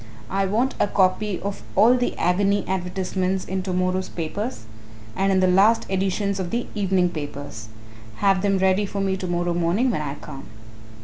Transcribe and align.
"I 0.31 0.47
want 0.47 0.73
a 0.79 0.87
copy 0.87 1.39
of 1.41 1.61
all 1.75 1.93
the 1.95 2.17
agony 2.17 2.65
advertisements 2.67 3.45
in 3.45 3.61
to 3.61 3.71
morrow's 3.71 4.09
papers 4.09 4.65
and 5.15 5.31
in 5.31 5.41
the 5.41 5.47
last 5.47 5.85
editions 5.91 6.39
of 6.39 6.49
the 6.49 6.65
evening 6.73 7.09
papers 7.09 7.67
have 8.15 8.41
them 8.41 8.57
ready 8.57 8.87
for 8.87 8.99
me 8.99 9.15
tomorrow 9.15 9.53
morning 9.53 9.91
when 9.91 10.01
I 10.01 10.15
come." 10.15 10.45